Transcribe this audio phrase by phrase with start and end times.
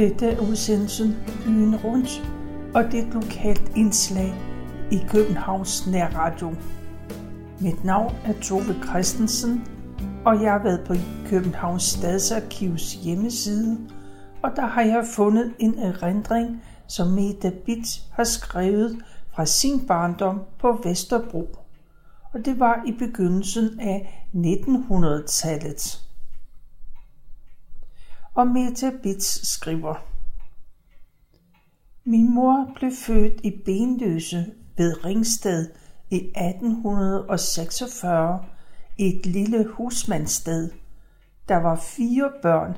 [0.00, 2.22] Dette er udsendelsen Byen Rundt,
[2.74, 4.34] og det er et lokalt indslag
[4.92, 6.54] i Københavns Nærradio.
[7.60, 9.66] Mit navn er Tove Christensen,
[10.24, 10.94] og jeg har været på
[11.26, 13.78] Københavns Stadsarkivs hjemmeside,
[14.42, 18.98] og der har jeg fundet en erindring, som Meta Bits har skrevet
[19.34, 21.56] fra sin barndom på Vesterbro.
[22.34, 26.09] Og det var i begyndelsen af 1900-tallet.
[28.34, 29.94] Og Meta Bits skriver,
[32.04, 35.70] Min mor blev født i Benløse ved Ringsted
[36.10, 38.44] i 1846
[38.98, 40.70] i et lille husmandssted.
[41.48, 42.76] Der var fire børn.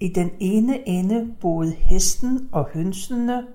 [0.00, 3.46] I den ene ende boede hesten og hønsene,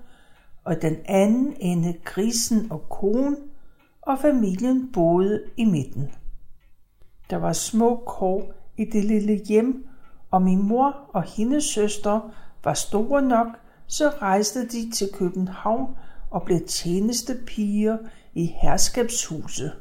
[0.64, 3.36] og den anden ende grisen og konen,
[4.02, 6.10] og familien boede i midten.
[7.30, 9.87] Der var små kår i det lille hjem,
[10.30, 12.20] og min mor og hendes søster
[12.64, 13.46] var store nok,
[13.86, 15.96] så rejste de til København
[16.30, 17.98] og blev tjenestepiger
[18.34, 19.72] i herskabshuset.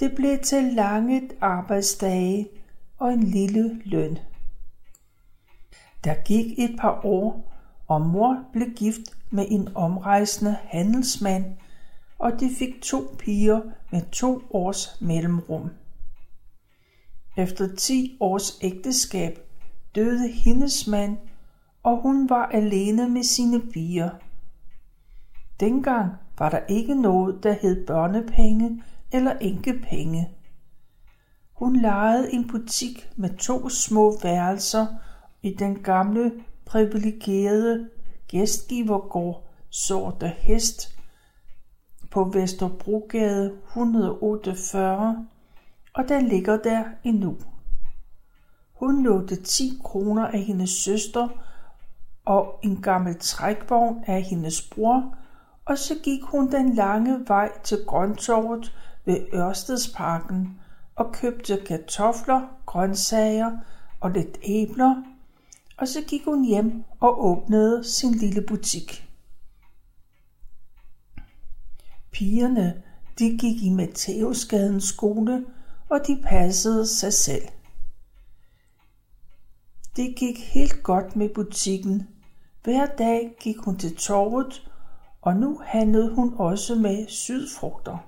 [0.00, 2.48] Det blev til lange arbejdsdage
[2.98, 4.18] og en lille løn.
[6.04, 7.52] Der gik et par år,
[7.88, 11.44] og mor blev gift med en omrejsende handelsmand,
[12.18, 13.60] og de fik to piger
[13.90, 15.70] med to års mellemrum.
[17.36, 19.38] Efter ti års ægteskab
[19.94, 21.16] døde hendes mand,
[21.82, 24.10] og hun var alene med sine piger.
[25.60, 28.82] Dengang var der ikke noget, der hed børnepenge
[29.12, 30.30] eller enkepenge.
[31.52, 34.86] Hun lejede en butik med to små værelser
[35.42, 36.32] i den gamle
[36.64, 37.88] privilegerede
[38.28, 40.98] gæstgivergård Sorte Hest
[42.10, 45.26] på Vesterbrogade 148,
[45.94, 47.36] og den ligger der endnu.
[48.72, 51.28] Hun lånte 10 kroner af hendes søster
[52.24, 55.16] og en gammel trækvogn af hendes bror,
[55.64, 58.74] og så gik hun den lange vej til Grøntorvet
[59.04, 60.60] ved Ørstedsparken
[60.96, 63.58] og købte kartofler, grøntsager
[64.00, 65.02] og lidt æbler,
[65.76, 69.08] og så gik hun hjem og åbnede sin lille butik.
[72.12, 72.82] Pigerne,
[73.18, 75.44] de gik i Matthæusgadens skole,
[75.88, 77.48] og de passede sig selv.
[79.96, 82.08] Det gik helt godt med butikken.
[82.64, 84.70] Hver dag gik hun til torvet,
[85.22, 87.98] og nu handlede hun også med sydfrugter.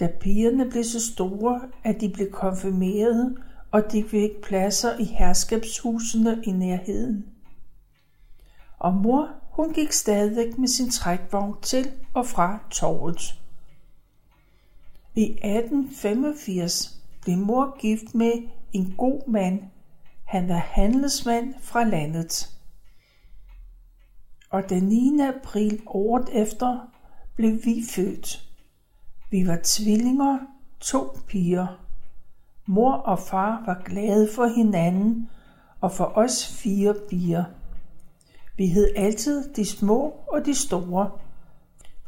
[0.00, 3.36] Da pigerne blev så store, at de blev konfirmeret,
[3.70, 7.26] og de fik pladser i herskabshusene i nærheden.
[8.78, 13.42] Og mor, hun gik stadig med sin trækvogn til og fra torvet.
[15.18, 18.32] I 1885 blev mor gift med
[18.72, 19.62] en god mand.
[20.24, 22.50] Han var handelsmand fra landet.
[24.50, 25.18] Og den 9.
[25.20, 26.78] april året efter
[27.36, 28.48] blev vi født.
[29.30, 30.38] Vi var tvillinger,
[30.80, 31.66] to piger.
[32.66, 35.28] Mor og far var glade for hinanden
[35.80, 37.44] og for os fire piger.
[38.56, 41.10] Vi hed altid de små og de store,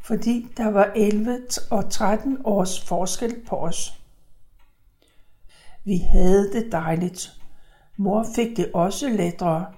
[0.09, 1.39] fordi der var 11
[1.71, 4.01] og 13 års forskel på os.
[5.83, 7.41] Vi havde det dejligt.
[7.97, 9.73] Mor fik det også lettere,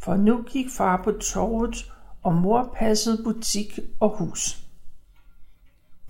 [0.00, 1.92] for nu gik far på torvet,
[2.22, 4.64] og mor passede butik og hus.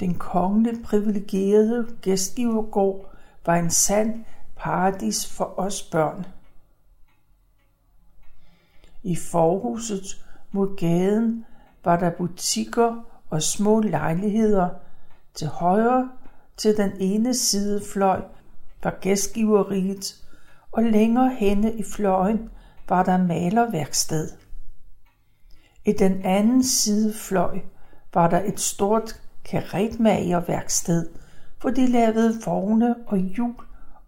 [0.01, 3.15] Den kongelige privilegerede gæstgivergård
[3.47, 4.25] var en sand
[4.57, 6.27] paradis for os børn.
[9.03, 11.45] I forhuset mod gaden
[11.85, 14.69] var der butikker og små lejligheder.
[15.35, 16.11] Til højre
[16.57, 18.23] til den ene sidefløj
[18.83, 20.25] var gæstgiveriet,
[20.73, 22.51] og længere henne i fløjen
[22.89, 24.31] var der malerværksted.
[25.85, 27.61] I den anden sidefløj
[28.15, 31.09] var der et stort karetmagerværksted,
[31.61, 33.55] hvor de lavede vogne og hjul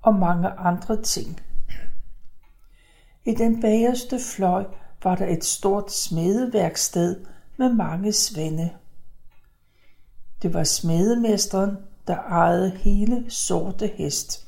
[0.03, 1.41] og mange andre ting.
[3.25, 4.65] I den bagerste fløj
[5.05, 7.27] var der et stort smedeværksted
[7.57, 8.71] med mange svende.
[10.43, 11.77] Det var smedemesteren,
[12.07, 14.47] der ejede hele sorte hest.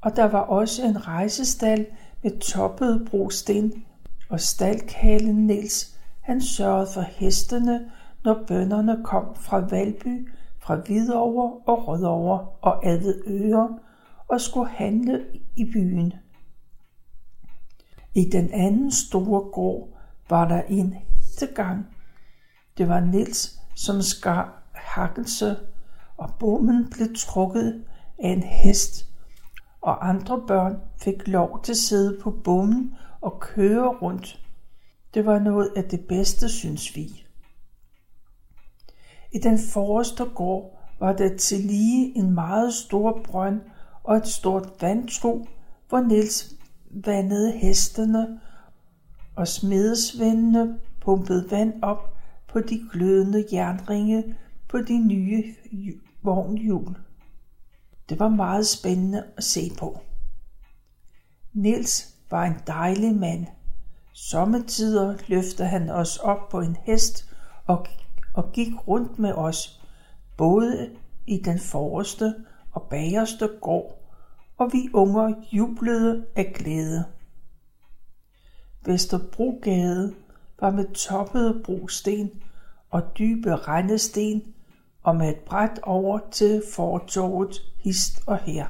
[0.00, 1.86] Og der var også en rejsestal
[2.22, 3.84] med toppet brosten,
[4.28, 7.90] og stalkalen Niels, han sørgede for hestene,
[8.24, 10.28] når bønderne kom fra Valby,
[10.60, 13.78] fra Hvidovre og Rødovre og Avedøre
[14.28, 15.24] og skulle handle
[15.56, 16.12] i byen.
[18.14, 19.88] I den anden store gård
[20.30, 21.86] var der en hestegang.
[22.78, 25.56] Det var Niels, som skar hakkelse,
[26.16, 27.84] og bommen blev trukket
[28.18, 29.06] af en hest,
[29.80, 34.40] og andre børn fik lov til at sidde på bommen og køre rundt.
[35.14, 37.26] Det var noget af det bedste, synes vi.
[39.32, 43.60] I den forreste gård var der til lige en meget stor brønd
[44.02, 45.46] og et stort vandtro,
[45.88, 46.54] hvor Niels
[46.90, 48.40] vandede hestene,
[49.36, 52.13] og smedesvendene pumpede vand op
[52.54, 54.36] på de glødende jernringe
[54.68, 55.54] på de nye
[56.22, 56.96] vognhjul.
[58.08, 60.00] Det var meget spændende at se på.
[61.52, 63.46] Nils var en dejlig mand.
[64.12, 67.34] Sommetider løftede han os op på en hest
[67.66, 67.86] og,
[68.34, 69.82] og gik rundt med os,
[70.36, 70.90] både
[71.26, 72.34] i den forreste
[72.72, 74.14] og bagerste gård,
[74.56, 77.04] og vi unger jublede af glæde.
[78.86, 80.14] Vesterbrogade
[80.60, 82.30] var med toppede brosten
[82.94, 84.42] og dybe rendesten
[85.02, 88.66] og med et bræt over til fortorvet hist og her.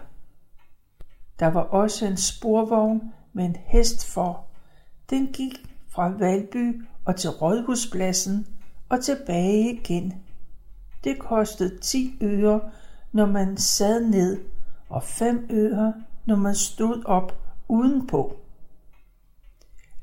[1.38, 4.46] Der var også en sporvogn med en hest for.
[5.10, 5.54] Den gik
[5.88, 8.46] fra Valby og til Rådhuspladsen
[8.88, 10.14] og tilbage igen.
[11.04, 12.60] Det kostede 10 øre,
[13.12, 14.40] når man sad ned,
[14.88, 15.94] og 5 øre,
[16.26, 17.38] når man stod op
[17.68, 18.36] udenpå.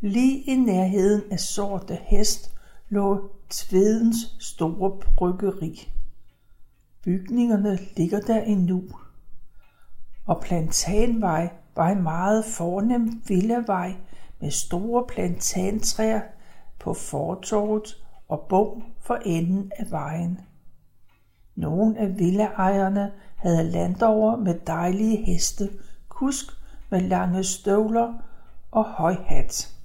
[0.01, 2.51] Lige i nærheden af Sorte Hest
[2.91, 5.91] lå Tvedens store bryggeri.
[7.03, 8.83] Bygningerne ligger der endnu.
[10.25, 13.95] Og Plantanvej var en meget fornem villavej
[14.39, 16.21] med store plantantræer
[16.79, 20.39] på fortorvet og bog for enden af vejen.
[21.55, 25.69] Nogle af villaejerne havde landover med dejlige heste,
[26.09, 26.45] kusk
[26.89, 28.13] med lange støvler
[28.71, 29.80] og høj hat.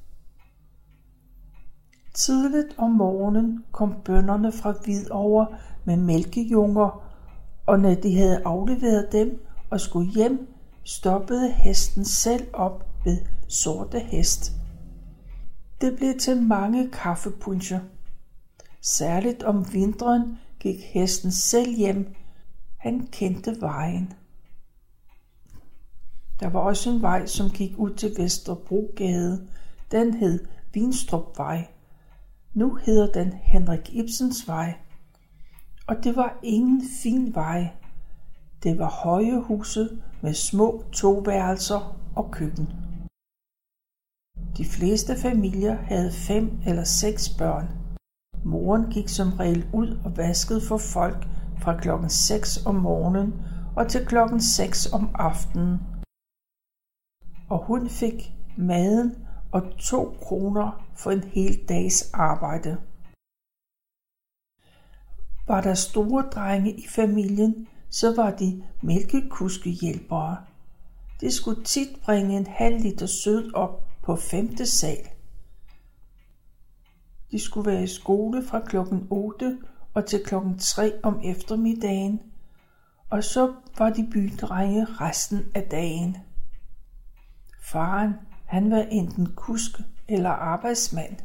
[2.16, 5.46] Tidligt om morgenen kom bønderne fra Hvidovre
[5.84, 7.06] med mælkejunger
[7.66, 10.48] og når de havde afleveret dem og skulle hjem,
[10.84, 13.18] stoppede hesten selv op ved
[13.48, 14.52] sorte hest.
[15.80, 17.80] Det blev til mange kaffepuncher.
[18.80, 22.14] Særligt om vinteren gik hesten selv hjem.
[22.76, 24.12] Han kendte vejen.
[26.40, 29.48] Der var også en vej, som gik ud til Vesterbrogade.
[29.90, 31.66] Den hed Vinstrupvej.
[32.56, 34.74] Nu hedder den Henrik Ibsens Vej
[35.88, 37.76] og det var ingen fin vej.
[38.62, 42.66] Det var høje huse med små toværelser og køkken.
[44.56, 47.68] De fleste familier havde fem eller seks børn.
[48.44, 51.26] Moren gik som regel ud og vaskede for folk
[51.62, 53.34] fra klokken 6 om morgenen
[53.76, 55.78] og til klokken 6 om aftenen.
[57.50, 62.76] Og hun fik maden og to kroner for en hel dags arbejde.
[65.48, 70.36] Var der store drenge i familien, så var de mælkekuskehjælpere.
[71.20, 75.08] Det skulle tit bringe en halv liter sød op på femte sal.
[77.30, 79.58] De skulle være i skole fra klokken 8
[79.94, 82.20] og til klokken 3 om eftermiddagen,
[83.10, 86.16] og så var de bydrenge resten af dagen.
[87.62, 88.14] Faren,
[88.44, 91.16] han var enten kuske eller arbejdsmand.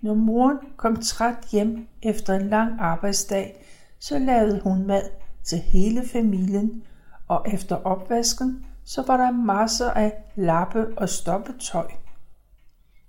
[0.00, 3.64] Når moren kom træt hjem efter en lang arbejdsdag,
[3.98, 5.10] så lavede hun mad
[5.44, 6.82] til hele familien,
[7.28, 11.90] og efter opvasken, så var der masser af lappe og stoppetøj.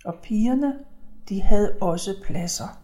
[0.06, 0.74] Og pigerne,
[1.30, 2.82] de havde også pladser.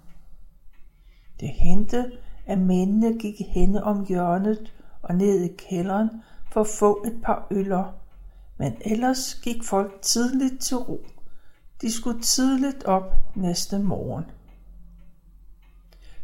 [1.40, 2.12] Det hente,
[2.46, 6.10] at mændene gik hen om hjørnet og ned i kælderen
[6.52, 7.94] for at få et par øller,
[8.58, 11.06] men ellers gik folk tidligt til ro.
[11.82, 14.26] De skulle tidligt op næste morgen.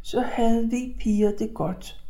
[0.02, 2.04] Så havde vi piger det godt.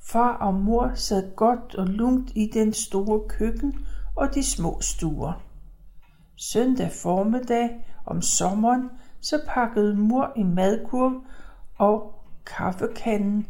[0.00, 3.86] Far og mor sad godt og lunt i den store køkken
[4.16, 5.42] og de små stuer.
[6.36, 8.90] Søndag formiddag om sommeren,
[9.20, 11.24] så pakkede mor en madkurv
[11.78, 12.14] og
[12.46, 13.46] kaffekanden.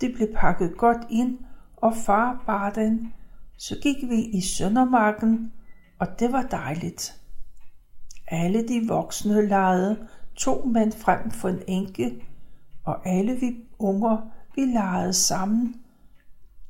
[0.00, 1.38] Det blev pakket godt ind,
[1.76, 3.12] og far bar den.
[3.56, 5.52] Så gik vi i Søndermarken,
[5.98, 7.23] og det var dejligt.
[8.26, 12.24] Alle de voksne legede to mand frem for en enke,
[12.84, 15.74] og alle vi unger, vi legede sammen,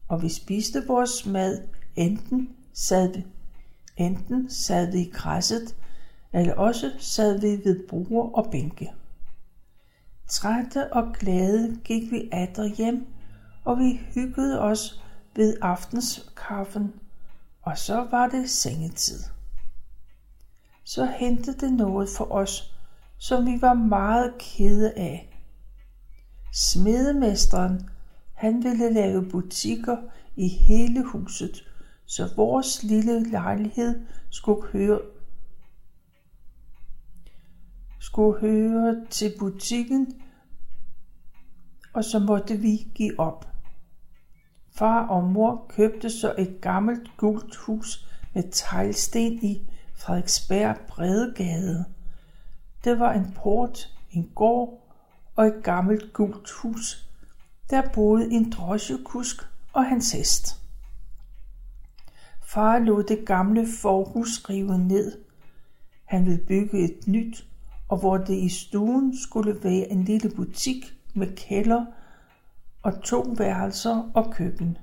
[0.08, 1.62] og vi spiste vores mad,
[1.96, 3.26] enten sad vi,
[3.96, 5.76] enten sad vi i græsset,
[6.32, 8.92] eller også sad vi ved bruger og bænke.
[10.28, 13.06] Trætte og glade gik vi atter hjem,
[13.64, 15.02] og vi hyggede os
[15.37, 16.94] ved aftenskaffen,
[17.62, 19.34] og så var det sengetid
[20.85, 22.75] så hentede det noget for os,
[23.19, 25.41] som vi var meget kede af.
[26.53, 27.88] Smedemesteren,
[28.35, 29.97] han ville lave butikker
[30.37, 31.64] i hele huset,
[32.07, 35.00] så vores lille lejlighed skulle høre
[38.05, 40.23] skulle høre til butikken,
[41.93, 43.49] og så måtte vi give op.
[44.76, 49.71] Far og mor købte så et gammelt gult hus med teglsten i
[50.04, 51.84] Frederiksberg Bredegade.
[52.84, 54.94] Det var en port, en gård
[55.37, 57.08] og et gammelt gult hus.
[57.70, 59.37] Der boede en drosjekusk
[59.73, 60.61] og hans hest.
[62.42, 65.18] Far lod det gamle forhus rive ned.
[66.04, 67.44] Han ville bygge et nyt,
[67.88, 71.84] og hvor det i stuen skulle være en lille butik med kælder
[72.82, 74.78] og to værelser og køkken.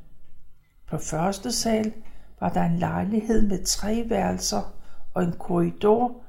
[0.87, 1.93] På første sal
[2.39, 4.80] var der en lejlighed med tre værelser
[5.13, 6.21] og en korridor,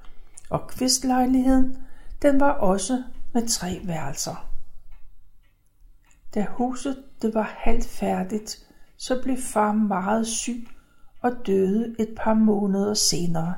[0.50, 1.76] og kvistlejligheden,
[2.22, 4.48] den var også med tre værelser.
[6.34, 10.68] Da huset det var halvt færdigt, så blev far meget syg
[11.20, 13.54] og døde et par måneder senere.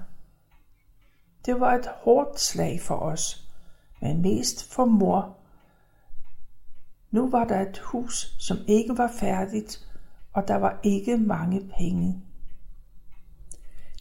[1.47, 3.49] Det var et hårdt slag for os,
[4.01, 5.37] men mest for mor.
[7.11, 9.89] Nu var der et hus, som ikke var færdigt,
[10.33, 12.23] og der var ikke mange penge.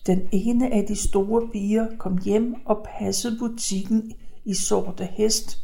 [0.06, 4.12] Den ene af de store piger kom hjem og passede butikken
[4.46, 5.58] i Sorte Hest,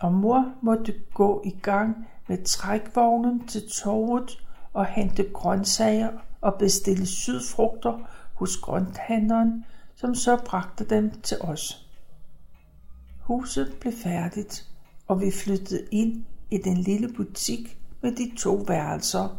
[0.00, 7.06] og mor måtte gå i gang med trækvognen til torvet og hente grøntsager og bestille
[7.06, 9.64] sydfrugter hos grønthandleren,
[9.94, 11.88] som så bragte dem til os.
[13.20, 14.68] Huset blev færdigt,
[15.06, 19.38] og vi flyttede ind i den lille butik med de to værelser,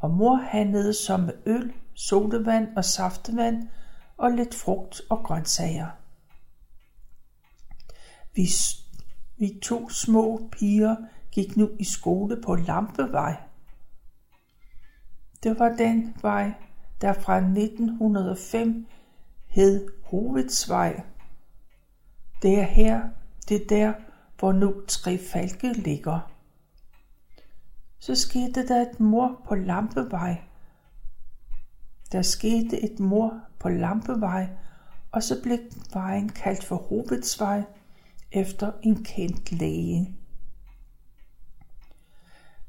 [0.00, 3.68] og mor handlede som med øl, sodavand og saftevand
[4.16, 5.86] og lidt frugt og grøntsager.
[8.34, 8.48] Vi,
[9.36, 10.96] vi to små piger
[11.32, 13.36] gik nu i skole på Lampevej.
[15.42, 16.52] Det var den vej,
[17.00, 18.86] der fra 1905
[19.46, 21.02] hed Hovedsvej.
[22.42, 23.02] Det er her,
[23.48, 23.92] det er der,
[24.38, 26.30] hvor nu Tre Falke ligger.
[27.98, 30.42] Så skete der et mor på Lampevej.
[32.14, 34.48] Der skete et mor på Lampevej,
[35.12, 35.58] og så blev
[35.92, 37.62] vejen kaldt for Hovedsvej
[38.32, 40.16] efter en kendt læge.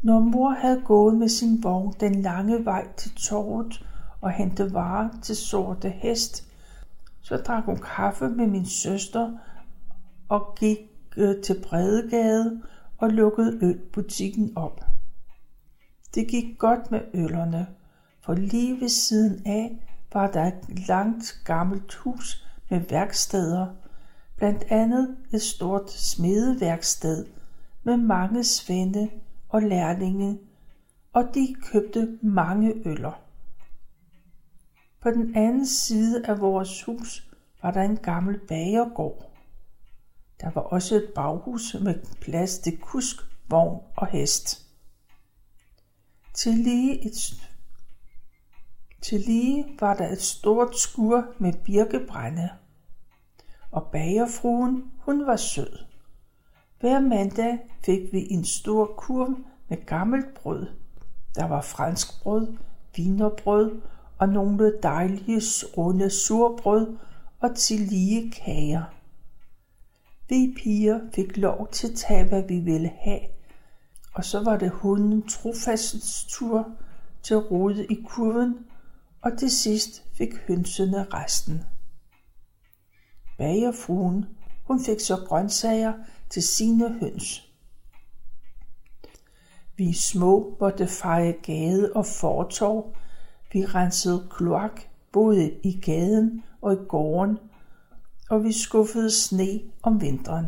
[0.02, 3.88] Når mor havde gået med sin vogn den lange vej til torvet
[4.22, 6.48] og hentet varer til sorte hest,
[7.22, 9.38] så drak hun kaffe med min søster
[10.30, 10.80] og gik
[11.18, 12.62] øh, til Bredegade
[12.98, 14.86] og lukkede ølbutikken op.
[16.16, 17.68] Det gik godt med øllerne,
[18.26, 19.78] for lige ved siden af
[20.14, 23.68] var der et langt gammelt hus med værksteder,
[24.38, 27.26] blandt andet et stort smedeværksted
[27.84, 29.10] med mange svende
[29.50, 30.40] og lærlinge,
[31.14, 33.22] og de købte mange øller.
[35.02, 37.30] På den anden side af vores hus
[37.62, 39.32] var der en gammel bagergård.
[40.42, 43.16] Der var også et baghus med plads til kusk,
[43.50, 44.66] vogn og hest.
[46.34, 47.50] Til lige, et,
[49.10, 52.50] til lige var der et stort skur med birkebrænde.
[53.72, 55.78] Og bagerfruen, hun var sød.
[56.80, 59.38] Hver mandag fik vi en stor kurv
[59.70, 60.68] med gammelt brød.
[61.36, 62.58] Der var fransk brød,
[62.96, 63.82] vinerbrød
[64.18, 65.42] og nogle dejlige
[65.78, 66.98] runde surbrød
[67.40, 68.84] og til lige kager.
[70.30, 73.22] Vi piger fik lov til at tage, hvad vi ville have,
[74.14, 76.68] og så var det hunden Trofastens tur
[77.24, 78.56] til at rode i kurven,
[79.26, 81.64] og til sidst fik hønsene resten.
[83.38, 84.26] Bagerfruen,
[84.64, 85.94] hun fik så grøntsager
[86.30, 87.52] til sine høns.
[89.78, 92.96] Vi små måtte feje gade og fortov,
[93.54, 97.38] vi rensede kloak både i gaden og i gården,
[98.30, 100.46] og vi skuffede sne om vinteren.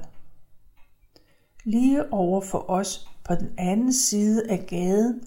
[1.64, 5.22] Lige over for os på den anden side af gaden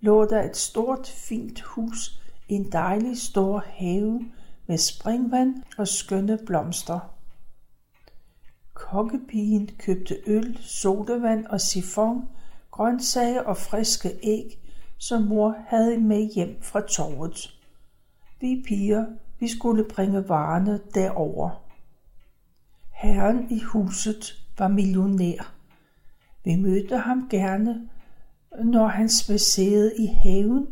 [0.00, 4.20] lå der et stort fint hus en dejlig stor have
[4.66, 7.00] med springvand og skønne blomster.
[8.74, 12.28] Kokkepigen købte øl, sodavand og sifon,
[12.70, 14.60] grøntsager og friske æg
[14.98, 17.58] som mor havde med hjem fra torvet.
[18.40, 19.06] Vi piger,
[19.40, 21.64] vi skulle bringe varerne derover.
[22.92, 25.54] Herren i huset var millionær.
[26.44, 27.88] Vi mødte ham gerne,
[28.64, 30.66] når han spacerede i haven,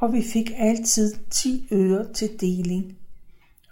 [0.00, 2.98] og vi fik altid 10 øre til deling.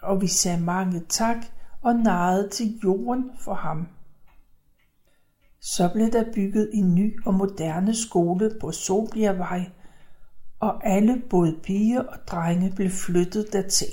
[0.03, 1.37] Og vi sagde mange tak
[1.83, 3.89] og narrede til jorden for ham.
[5.61, 9.71] Så blev der bygget en ny og moderne skole på Solbjergvej,
[10.61, 13.89] og alle, både piger og drenge, blev flyttet dertil.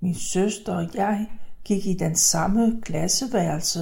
[0.00, 1.26] Min søster og jeg
[1.64, 3.80] gik i den samme klasseværelse,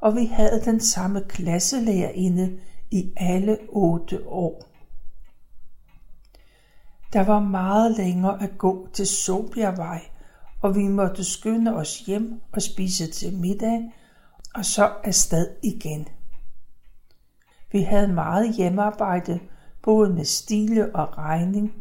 [0.00, 2.58] og vi havde den samme klasselærerinde
[2.90, 4.69] i alle otte år.
[7.12, 10.02] Der var meget længere at gå til Sobjervej,
[10.60, 13.92] og vi måtte skynde os hjem og spise til middag,
[14.54, 16.08] og så afsted igen.
[17.72, 19.40] Vi havde meget hjemmearbejde,
[19.82, 21.74] både med stile og regning,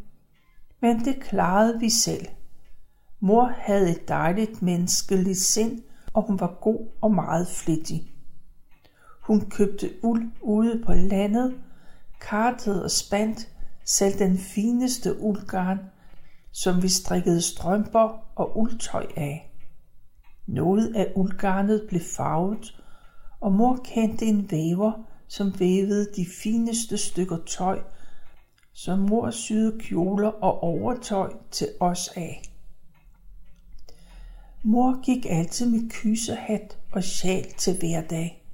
[0.82, 2.26] men det klarede vi selv.
[3.20, 5.82] Mor havde et dejligt menneskeligt sind,
[6.14, 8.14] og hun var god og meget flittig.
[9.22, 11.56] Hun købte uld ude på landet,
[12.22, 13.48] kartede og spandt
[13.98, 15.80] selv den fineste uldgarn,
[16.52, 19.52] som vi strikkede strømper og uldtøj af.
[20.48, 22.82] Noget af uldgarnet blev farvet,
[23.40, 24.92] og mor kendte en væver,
[25.28, 27.80] som vævede de fineste stykker tøj,
[28.74, 32.42] som mor syede kjoler og overtøj til os af.
[34.64, 38.46] Mor gik altid med kysehat og sjal til hverdag.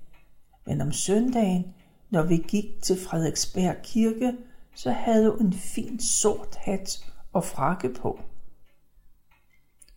[0.65, 1.65] Men om søndagen,
[2.09, 4.33] når vi gik til Frederiksberg Kirke,
[4.75, 6.89] så havde hun en fin sort hat
[7.33, 8.19] og frakke på.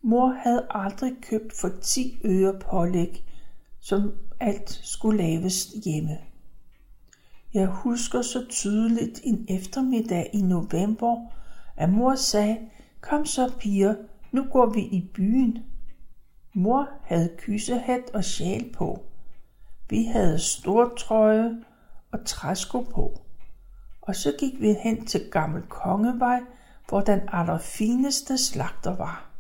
[0.03, 3.25] Mor havde aldrig købt for 10 øre pålæg,
[3.81, 6.19] som alt skulle laves hjemme.
[7.55, 11.17] Jeg husker så tydeligt en eftermiddag i november,
[11.77, 12.59] at mor sagde,
[13.01, 13.95] kom så piger,
[14.33, 15.59] nu går vi i byen.
[16.55, 19.03] Mor havde kyssehat og sjal på.
[19.91, 21.51] Vi havde stortrøje
[22.13, 23.28] og træsko på.
[24.09, 26.41] Og så gik vi hen til Gammel Kongevej,
[26.89, 29.31] hvor den allerfineste slagter var.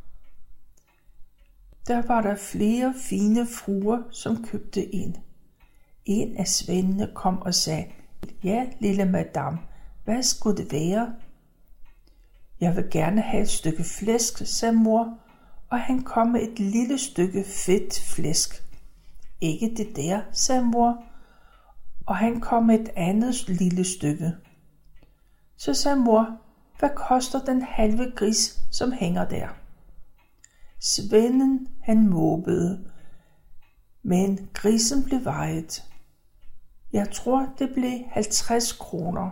[1.86, 5.14] Der var der flere fine fruer, som købte ind.
[6.04, 7.86] En af svendene kom og sagde,
[8.44, 9.58] ja, lille madame,
[10.04, 11.14] hvad skulle det være?
[12.60, 15.18] Jeg vil gerne have et stykke flæsk, sagde mor,
[15.70, 18.62] og han kom med et lille stykke fedt flæsk.
[19.40, 21.04] Ikke det der, sagde mor,
[22.06, 24.32] og han kom med et andet lille stykke.
[25.58, 26.40] Så sagde mor,
[26.78, 29.48] hvad koster den halve gris, som hænger der?
[30.80, 32.90] Svenden, han måbede,
[34.02, 35.84] men grisen blev vejet.
[36.92, 39.30] Jeg tror, det blev 50 kroner.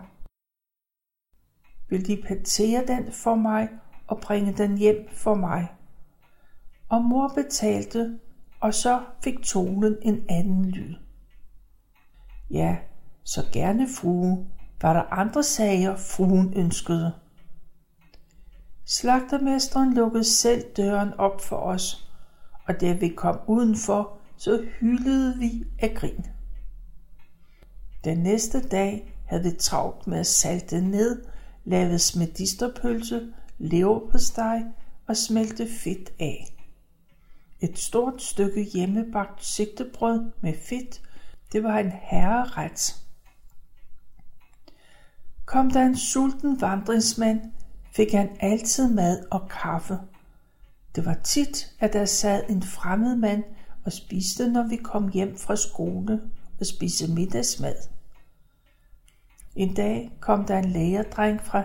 [1.88, 3.68] Vil de patere den for mig
[4.06, 5.68] og bringe den hjem for mig?
[6.88, 8.20] Og mor betalte,
[8.60, 10.94] og så fik tonen en anden lyd.
[12.50, 12.76] Ja,
[13.24, 14.46] så gerne frue,
[14.82, 17.12] var der andre sager, fruen ønskede.
[18.84, 22.10] Slagtermesteren lukkede selv døren op for os,
[22.68, 26.26] og da vi kom udenfor, så hyldede vi af grin.
[28.04, 31.24] Den næste dag havde vi travlt med at salte ned,
[31.64, 34.62] lave smedisterpølse, leverpostej
[35.06, 36.46] og smelte fedt af.
[37.60, 41.02] Et stort stykke hjemmebagt sigtebrød med fedt,
[41.52, 43.05] det var en herreret.
[45.46, 47.40] Kom der en sulten vandringsmand,
[47.96, 49.98] fik han altid mad og kaffe.
[50.96, 53.44] Det var tit, at der sad en fremmed mand
[53.84, 56.20] og spiste, når vi kom hjem fra skole
[56.60, 57.74] og spiste middagsmad.
[59.56, 61.64] En dag kom der en lægerdreng fra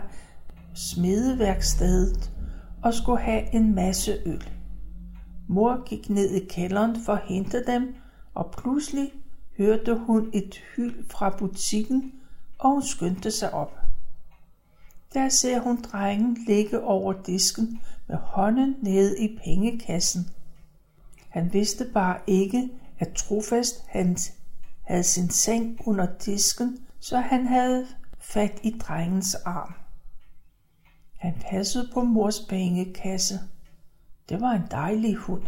[0.74, 2.32] smedeværkstedet
[2.84, 4.50] og skulle have en masse øl.
[5.48, 7.96] Mor gik ned i kælderen for at hente dem,
[8.34, 9.12] og pludselig
[9.58, 12.12] hørte hun et hyl fra butikken,
[12.62, 13.80] og hun skyndte sig op.
[15.14, 20.30] Der ser hun drengen ligge over disken med hånden nede i pengekassen.
[21.30, 22.70] Han vidste bare ikke,
[23.00, 24.18] at trofast han
[24.82, 27.88] havde sin seng under disken, så han havde
[28.20, 29.74] fat i drengens arm.
[31.18, 33.40] Han passede på mors pengekasse.
[34.30, 35.44] Det var en dejlig hund.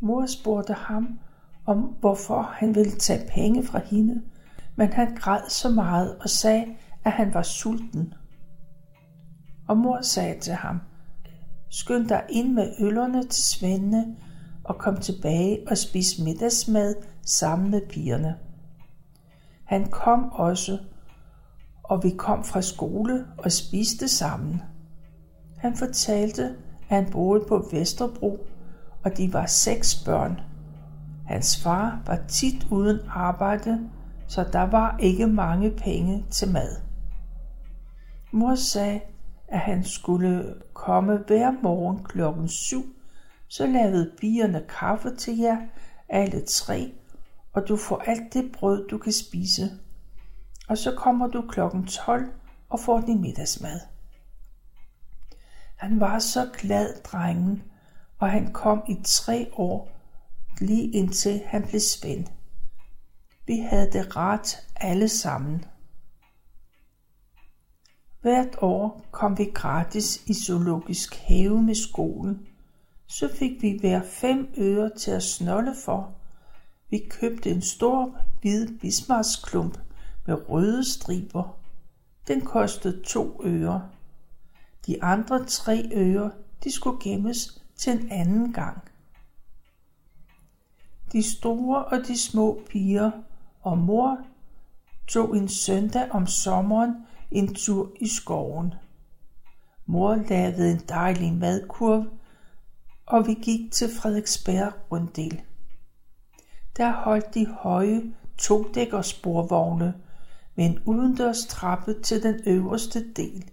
[0.00, 1.18] Mor spurgte ham
[1.66, 4.22] om, hvorfor han ville tage penge fra hende,
[4.76, 6.66] men han græd så meget og sagde,
[7.04, 8.14] at han var sulten.
[9.68, 10.80] Og mor sagde til ham,
[11.70, 14.16] skynd dig ind med øllerne til Svende
[14.64, 18.36] og kom tilbage og spis middagsmad sammen med pigerne.
[19.64, 20.78] Han kom også,
[21.82, 24.62] og vi kom fra skole og spiste sammen.
[25.56, 26.54] Han fortalte, at
[26.96, 28.46] han boede på Vesterbro,
[29.04, 30.40] og de var seks børn.
[31.26, 33.90] Hans far var tit uden arbejde,
[34.28, 36.76] så der var ikke mange penge til mad.
[38.32, 39.00] Mor sagde,
[39.48, 42.84] at han skulle komme hver morgen klokken 7,
[43.48, 45.58] så lavede bierne kaffe til jer,
[46.08, 46.92] alle tre,
[47.52, 49.70] og du får alt det brød, du kan spise.
[50.68, 52.32] Og så kommer du klokken 12,
[52.68, 53.80] og får din middagsmad.
[55.76, 57.62] Han var så glad, drengen,
[58.18, 59.88] og han kom i tre år,
[60.60, 62.32] lige indtil han blev spændt.
[63.46, 65.64] Vi havde det rart alle sammen.
[68.20, 72.46] Hvert år kom vi gratis i zoologisk have med skolen.
[73.06, 76.14] Så fik vi hver fem øre til at snolle for.
[76.90, 79.78] Vi købte en stor hvid bismarsklump
[80.26, 81.58] med røde striber.
[82.28, 83.88] Den kostede to øre.
[84.86, 86.30] De andre tre øre,
[86.64, 88.78] de skulle gemmes til en anden gang.
[91.12, 93.10] De store og de små piger
[93.66, 94.18] og mor
[95.08, 96.94] tog en søndag om sommeren
[97.30, 98.74] en tur i skoven.
[99.86, 102.04] Mor lavede en dejlig madkurv,
[103.06, 105.42] og vi gik til Frederiksberg runddel.
[106.76, 108.02] Der holdt de høje
[108.38, 109.94] to sporvogne
[110.54, 113.50] med en udendørs trappe til den øverste del.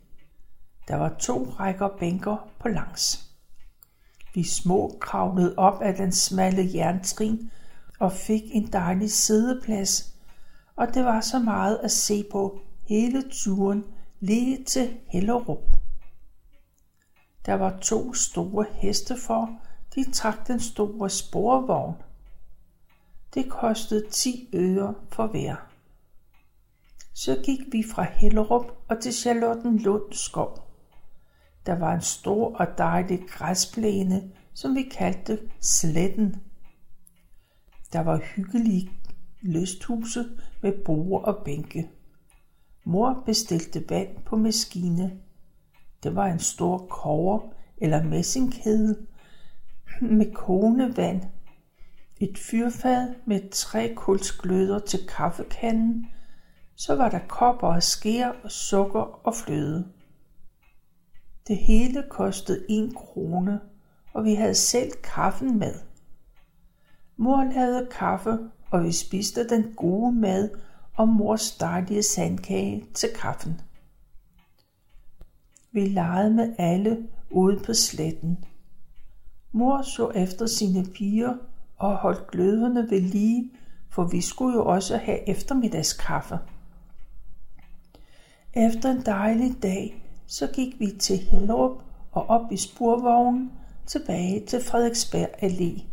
[0.88, 3.30] Der var to rækker bænker på langs.
[4.34, 7.52] Vi små kravlede op ad den smalle jerntrin
[8.04, 10.14] og fik en dejlig sædeplads,
[10.76, 13.86] og det var så meget at se på hele turen
[14.20, 15.70] lige til Hellerup.
[17.46, 19.50] Der var to store heste for,
[19.96, 21.96] de trak den store sporvogn.
[23.34, 25.56] Det kostede 10 øre for hver.
[27.14, 30.68] Så gik vi fra Hellerup og til Charlottenlund skov.
[31.66, 36.36] Der var en stor og dejlig græsplæne, som vi kaldte Sletten.
[37.94, 38.92] Der var hyggelige
[39.42, 40.26] lysthuse
[40.62, 41.90] med borde og bænke.
[42.84, 45.20] Mor bestilte vand på maskine.
[46.04, 47.40] Det var en stor kover
[47.78, 49.06] eller messingkæde
[50.02, 51.22] med kogende vand,
[52.20, 56.08] et fyrfad med tre kulsgløder til kaffekanden,
[56.76, 59.88] så var der kopper og skær og sukker og fløde.
[61.48, 63.60] Det hele kostede en krone,
[64.14, 65.74] og vi havde selv kaffen med.
[67.18, 68.38] Mor lavede kaffe,
[68.72, 70.50] og vi spiste den gode mad
[70.94, 73.62] og mors dejlige sandkage til kaffen.
[75.72, 78.46] Vi legede med alle ude på sletten.
[79.52, 81.34] Mor så efter sine piger
[81.78, 83.52] og holdt gløderne ved lige,
[83.90, 86.40] for vi skulle jo også have eftermiddagskaffe.
[88.54, 93.52] Efter en dejlig dag, så gik vi til Hellerup og op i spurvognen
[93.86, 95.93] tilbage til Frederiksberg Allé.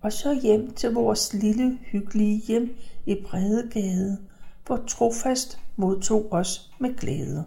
[0.00, 4.18] Og så hjem til vores lille hyggelige hjem i Bredegade,
[4.66, 7.44] hvor trofast modtog os med glæde.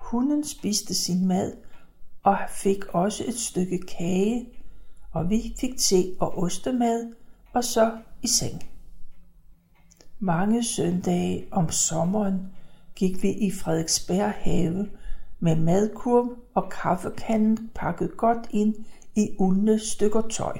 [0.00, 1.52] Hunden spiste sin mad
[2.22, 4.48] og fik også et stykke kage,
[5.12, 7.12] og vi fik te og ostemad,
[7.52, 8.62] og så i seng.
[10.18, 12.52] Mange søndage om sommeren
[12.94, 14.90] gik vi i Frederiksberg have
[15.40, 18.74] med madkurv og kaffekanden pakket godt ind
[19.16, 20.58] i uldne stykker tøj.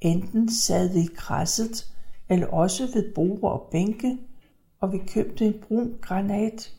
[0.00, 1.94] Enten sad vi i græsset,
[2.28, 4.18] eller også ved borde og bænke,
[4.80, 6.74] og vi købte en brun granat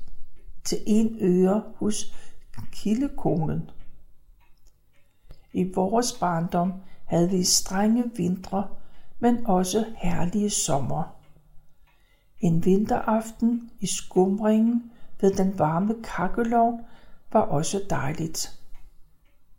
[0.64, 2.14] til en øre hos
[2.72, 3.70] kildekonen.
[5.54, 6.74] I vores barndom
[7.06, 8.68] havde vi strenge vintre,
[9.20, 11.16] men også herlige sommer.
[12.40, 16.80] En vinteraften i skumringen ved den varme kakkelov
[17.34, 18.59] var også dejligt.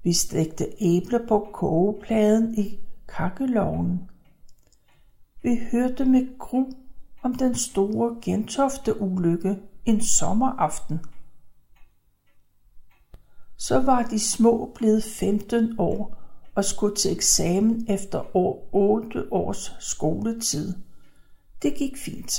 [0.02, 4.10] Vi stegte æbler på kogepladen i kakkeloven.
[5.42, 6.64] Vi hørte med gru
[7.22, 11.00] om den store gentofte ulykke en sommeraften.
[13.56, 16.16] Så var de små blevet 15 år
[16.54, 20.74] og skulle til eksamen efter år 8 års skoletid.
[21.62, 22.32] Det gik fint.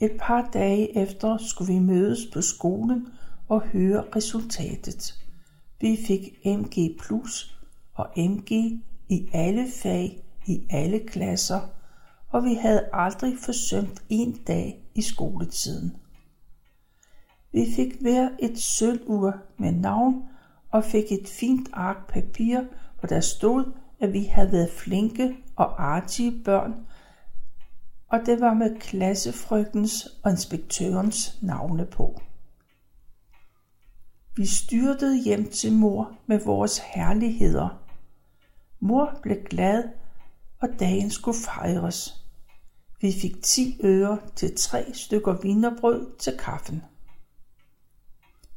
[0.00, 3.08] Et par dage efter skulle vi mødes på skolen
[3.48, 5.23] og høre resultatet.
[5.80, 7.58] Vi fik MG plus
[7.94, 8.50] og MG
[9.08, 11.60] i alle fag, i alle klasser,
[12.28, 15.96] og vi havde aldrig forsømt en dag i skoletiden.
[17.52, 20.22] Vi fik hver et sølvur med navn
[20.70, 22.60] og fik et fint ark papir,
[23.00, 26.74] hvor der stod, at vi havde været flinke og artige børn,
[28.08, 32.20] og det var med klassefrygtens og inspektørens navne på.
[34.36, 37.82] Vi styrtede hjem til mor med vores herligheder.
[38.80, 39.84] Mor blev glad,
[40.60, 42.24] og dagen skulle fejres.
[43.00, 46.82] Vi fik 10 øre til tre stykker vinerbrød til kaffen.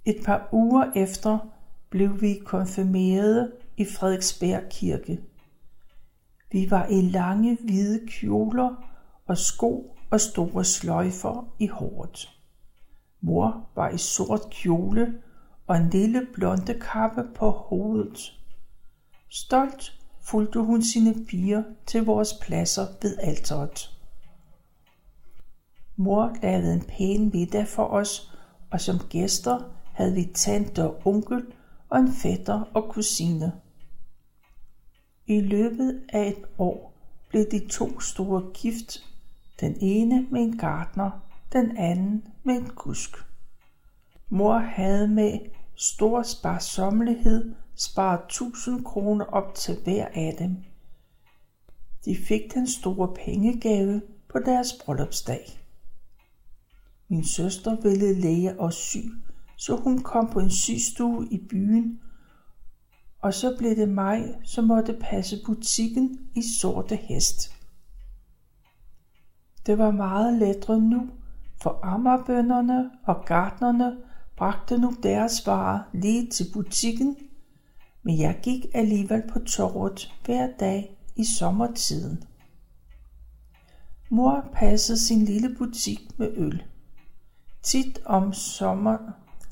[0.06, 1.40] Et par uger efter
[1.90, 5.20] blev vi konfirmerede i Frederiksberg Kirke.
[6.52, 8.90] Vi var i lange hvide kjoler
[9.28, 12.30] og sko og store sløjfer i håret.
[13.22, 15.22] Mor var i sort kjole
[15.68, 18.34] og en lille blonde kappe på hovedet.
[19.30, 23.98] Stolt fulgte hun sine piger til vores pladser ved alteret.
[25.96, 28.34] Mor lavede en pæn middag for os,
[28.72, 29.60] og som gæster
[29.94, 31.46] havde vi tante og onkel
[31.90, 33.52] og en fætter og kusine.
[35.28, 36.94] I løbet af et år
[37.30, 39.04] blev de to store gift,
[39.60, 41.12] den ene med en gartner,
[41.54, 43.10] den anden med en kusk.
[44.30, 45.40] Mor havde med
[45.78, 50.56] stor sparsommelighed sparer 1000 kroner op til hver af dem.
[52.06, 55.60] De fik den store pengegave på deres bryllupsdag.
[57.08, 58.98] Min søster ville læge og sy,
[59.58, 62.02] så hun kom på en sygstue i byen,
[63.22, 67.54] og så blev det mig, som måtte passe butikken i Sorte Hest.
[69.66, 71.10] Det var meget lettere nu,
[71.62, 73.98] for ammerbønderne og gartnerne
[74.38, 77.18] bragte nu deres varer lige til butikken,
[78.04, 82.24] men jeg gik alligevel på torvet hver dag i sommertiden.
[84.10, 86.64] Mor passede sin lille butik med øl.
[87.64, 88.98] Tit om sommer,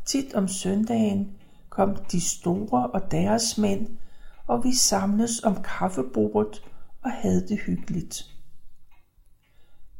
[0.06, 1.38] tit om søndagen
[1.70, 3.88] kom de store og deres mænd,
[4.48, 6.64] og vi samledes om kaffebordet
[7.02, 8.24] og havde det hyggeligt.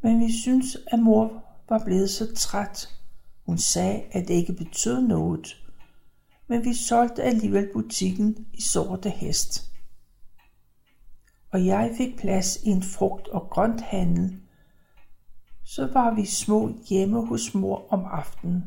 [0.02, 2.95] Men vi syntes, at mor var blevet så træt.
[3.46, 5.62] Hun sagde, at det ikke betød noget.
[6.48, 9.72] Men vi solgte alligevel butikken i sorte hest.
[11.50, 14.40] Og jeg fik plads i en frugt- og grønthandel.
[15.64, 18.64] Så var vi små hjemme hos mor om aftenen.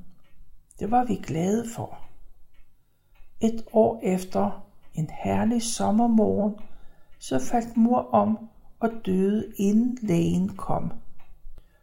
[0.80, 2.00] Det var vi glade for.
[3.42, 6.56] Et år efter, en herlig sommermorgen,
[7.20, 10.92] så faldt mor om og døde inden lægen kom.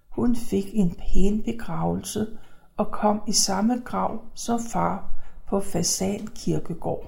[0.08, 2.38] Hun fik en pæn begravelse
[2.76, 5.10] og kom i samme grav som far
[5.48, 7.06] på Fasan Kirkegård.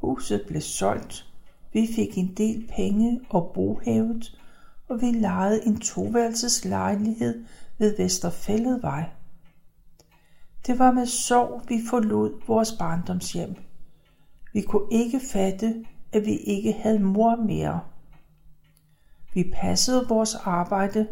[0.00, 1.26] Huset blev solgt,
[1.72, 4.40] vi fik en del penge og bohavet,
[4.88, 7.44] og vi lejede en toværelses lejlighed
[7.78, 9.10] ved Vesterfælledvej.
[10.66, 13.56] Det var med sorg, vi forlod vores barndomshjem.
[14.52, 17.80] Vi kunne ikke fatte, at vi ikke havde mor mere.
[19.34, 21.08] Vi passede vores arbejde,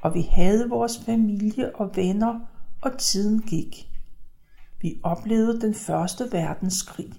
[0.00, 2.40] og vi havde vores familie og venner,
[2.82, 3.88] og tiden gik.
[4.80, 7.12] Vi oplevede den første verdenskrig.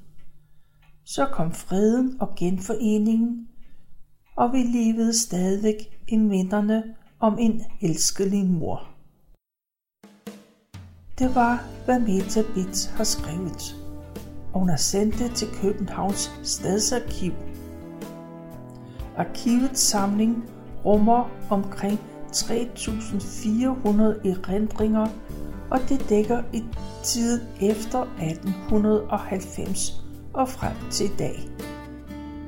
[1.06, 3.48] Så kom freden og genforeningen,
[4.36, 6.84] og vi levede stadigvæk i minderne
[7.20, 8.88] om en elskelig mor.
[11.20, 13.76] Det var, hvad Meta Bits har skrevet,
[14.54, 17.34] og hun har sendt det til Københavns Stadsarkiv.
[19.18, 20.50] Arkivets samling
[20.86, 22.00] rummer omkring
[22.34, 25.08] 3.400 erindringer,
[25.74, 26.64] og det dækker i
[27.04, 31.50] tiden efter 1890 og frem til i dag.